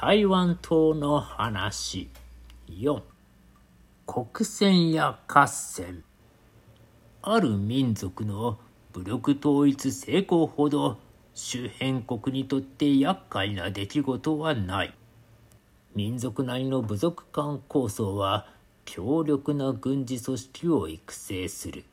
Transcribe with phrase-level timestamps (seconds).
[0.00, 2.08] 台湾島の話
[2.70, 3.02] 4
[4.06, 6.04] 国戦や合戦。
[7.20, 8.60] ある民族の
[8.92, 10.98] 武力統一成功ほど
[11.34, 14.94] 周辺国にとって厄介な出来事はない。
[15.96, 18.46] 民族内の部族間構想は
[18.84, 21.84] 強力な軍事組織を育成する。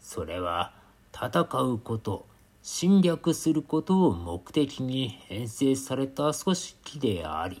[0.00, 0.72] それは
[1.14, 2.26] 戦うこと
[2.62, 7.60] 侵略することを目的に編成された組織であり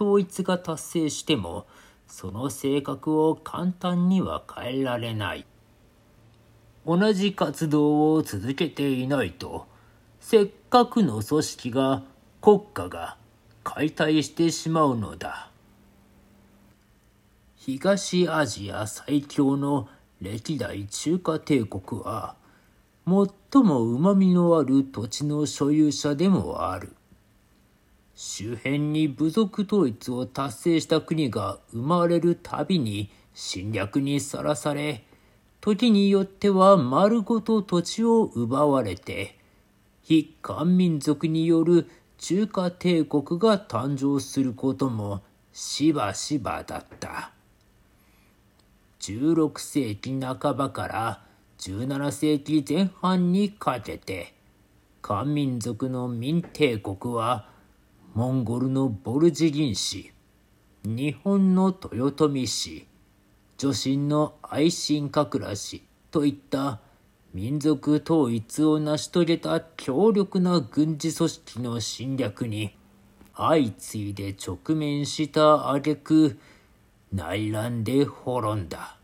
[0.00, 1.66] 統一が達成しても
[2.06, 5.44] その性格を簡単には変えられない。
[6.86, 9.66] 同じ活動を続けていないと
[10.20, 12.04] せっかくの組織が
[12.40, 13.16] 国家が
[13.64, 15.50] 解体してしまうのだ。
[17.56, 19.88] 東アジア最強の
[20.20, 22.36] 歴代中華帝国は
[23.08, 26.96] 最も旨みのある土地の所有者でもある。
[28.16, 35.04] 周辺に部族統一を達成した国が生まれるたびに侵略にさらされ、
[35.60, 39.38] 時によっては丸ごと土地を奪われて、
[40.02, 47.30] 非漢民族による中華帝国が誕生することもしばしばだった。
[48.98, 51.25] 16世紀半ばから
[51.58, 54.34] 17世紀前半にかけて
[55.02, 57.48] 漢民族の民帝国は
[58.14, 60.12] モンゴルのボルジギン氏
[60.84, 62.86] 日本の豊臣氏
[63.58, 66.80] 女神の愛新覚羅氏といった
[67.32, 72.76] 民族統一を成し遂げた強力な軍事組織の侵略に
[73.36, 76.38] 相次いで直面した挙句
[77.12, 78.95] 内乱で滅んだ。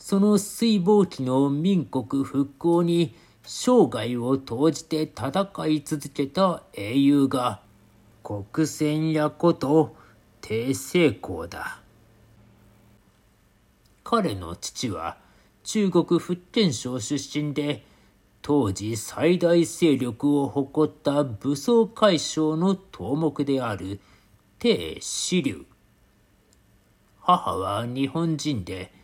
[0.00, 7.60] その水防期の民国復興に生涯を投じて戦い続けた英雄が
[8.24, 9.94] 国戦やこと
[10.40, 11.80] 低成功だ。
[14.02, 15.18] 彼の父は
[15.64, 17.84] 中国福建省出身で
[18.40, 24.00] 当時最大勢力を誇った武装解消の頭目である
[24.58, 25.66] 鄭志龍。
[27.20, 28.98] 母は日本人で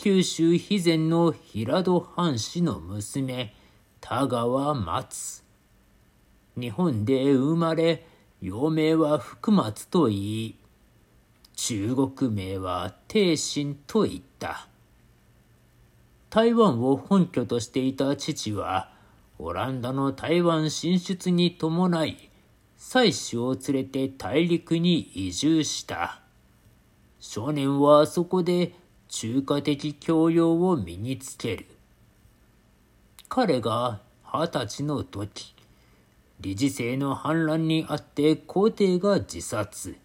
[0.00, 3.52] 九州肥前の平戸藩士の娘、
[4.00, 5.42] 田川松。
[6.56, 8.06] 日本で生まれ、
[8.40, 10.58] 幼名は福松と言い、
[11.56, 14.68] 中国名は帝信と言った。
[16.30, 18.92] 台湾を本拠としていた父は、
[19.40, 22.30] オランダの台湾進出に伴い、
[22.76, 26.20] 妻子を連れて大陸に移住した。
[27.18, 28.74] 少年はそこで
[29.08, 31.66] 中華的教養を身につける。
[33.28, 35.54] 彼が二十歳の時、
[36.40, 39.96] 理事制の反乱にあって皇帝が自殺。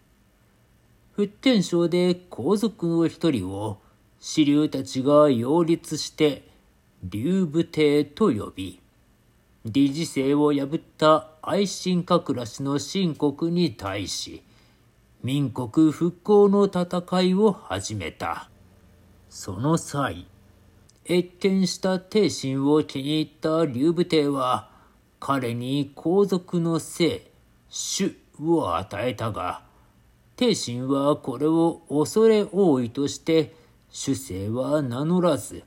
[1.12, 3.78] 福建省で皇族の一人を
[4.18, 6.48] 支流たちが擁立して
[7.04, 8.80] 劉武帝と呼び、
[9.66, 14.42] 理事制を破った愛新覚羅氏の秦国に対し、
[15.22, 18.48] 民国復興の戦いを始めた。
[19.36, 20.28] その際、
[21.04, 24.70] 謁見した帝信を気に入った劉武帝は、
[25.18, 27.20] 彼に皇族の姓、
[27.68, 29.64] 主を与えたが、
[30.36, 33.56] 帝信はこれを恐れ多いとして、
[33.90, 35.64] 主姓は名乗らず、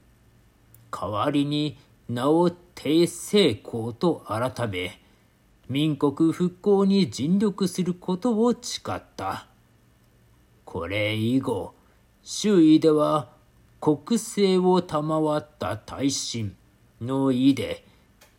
[0.89, 5.01] 代わりに名を帝成功と改め、
[5.67, 9.47] 民国復興に尽力することを誓った。
[10.63, 11.73] これ以後、
[12.23, 13.35] 周囲では
[13.79, 16.55] 国政を賜った大臣
[16.99, 17.85] の意で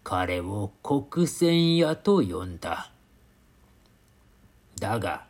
[0.03, 2.91] 彼を国戦屋と呼んだ。
[4.81, 5.27] だが、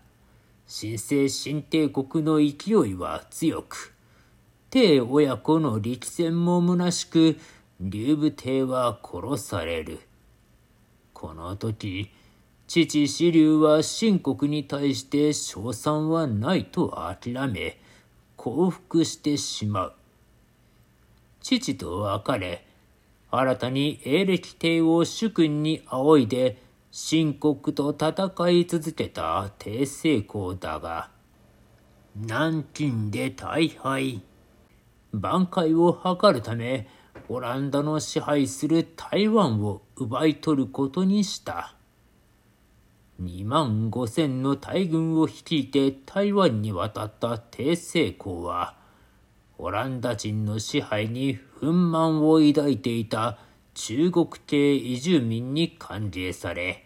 [0.66, 3.94] 新生新帝国の勢いは強く、
[4.70, 7.38] 帝親子の力戦も虚しく、
[7.80, 10.00] 劉武帝は殺される。
[11.12, 12.10] この時、
[12.66, 17.80] 父子竜は秦国に対して称賛はないと諦め、
[18.38, 19.92] 降伏してしまう。
[21.42, 22.64] 父と別れ、
[23.30, 31.10] 新たに英暦帝を主君に仰いで、秦国と戦い続けた帝成功だが、
[32.14, 34.22] 南京で大敗。
[35.12, 36.88] 挽回を図るため、
[37.28, 41.77] オランダの支配する台湾を奪い取ることにした。
[43.20, 48.76] 2万5千の大軍を率いて台湾に渡った帝成功は、
[49.58, 53.38] オランダ人の支配に憤懣を抱いていた
[53.74, 56.84] 中国系移住民に歓迎され、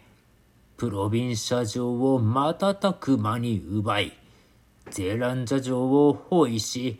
[0.77, 4.13] プロビンシャ城を瞬く間に奪い、
[4.89, 6.99] ゼーランジャ城を包囲し、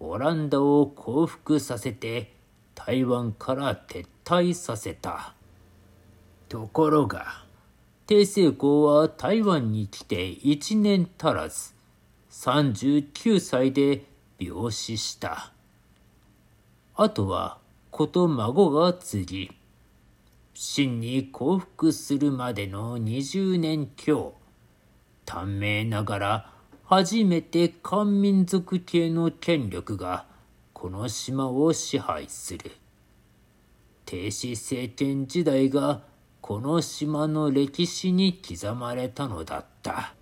[0.00, 2.32] オランダを降伏させて
[2.74, 5.34] 台湾から撤退させた。
[6.48, 7.41] ところが、
[8.06, 11.74] 帝政公は台湾に来て一年足らず、
[12.30, 14.04] 39歳で
[14.38, 15.52] 病死した。
[16.94, 17.58] あとは
[17.90, 19.50] 子と孫が継ぎ、
[20.54, 24.34] 真に降伏するまでの20年強、
[25.24, 26.52] 短命ながら
[26.84, 30.26] 初めて漢民族系の権力が
[30.72, 32.72] この島を支配する。
[34.04, 36.02] 帝史政権時代が
[36.42, 40.12] この島の歴史に刻まれたのだった。